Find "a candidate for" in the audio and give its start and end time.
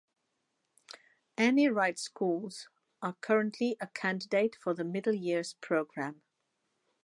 3.79-4.73